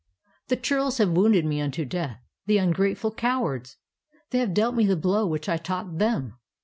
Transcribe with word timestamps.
The 0.47 0.55
churls 0.55 0.97
have 0.97 1.11
wounded 1.11 1.45
me 1.45 1.61
unto 1.61 1.85
death,— 1.85 2.19
the 2.47 2.57
ungrateful 2.57 3.11
cowards! 3.11 3.77
They 4.31 4.39
have 4.39 4.51
dealt 4.55 4.73
me 4.73 4.87
the 4.87 4.95
blow 4.95 5.27
which 5.27 5.47
I 5.47 5.57
taught 5.57 5.99
them." 5.99 6.39